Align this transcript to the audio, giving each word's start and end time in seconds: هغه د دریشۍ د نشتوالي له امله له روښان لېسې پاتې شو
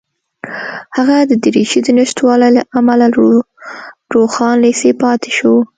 هغه 0.95 1.17
د 1.31 1.31
دریشۍ 1.43 1.79
د 1.85 1.89
نشتوالي 1.99 2.49
له 2.57 2.61
امله 2.77 3.07
له 3.17 3.25
روښان 4.15 4.55
لېسې 4.63 4.91
پاتې 5.01 5.29
شو 5.37 5.53